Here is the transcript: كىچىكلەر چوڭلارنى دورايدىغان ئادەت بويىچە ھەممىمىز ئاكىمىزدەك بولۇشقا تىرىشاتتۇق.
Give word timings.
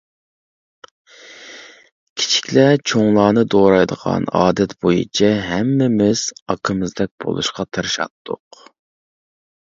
كىچىكلەر 2.21 2.71
چوڭلارنى 2.91 3.43
دورايدىغان 3.55 4.25
ئادەت 4.39 4.73
بويىچە 4.85 5.29
ھەممىمىز 5.49 6.23
ئاكىمىزدەك 6.55 7.13
بولۇشقا 7.25 7.67
تىرىشاتتۇق. 7.77 8.63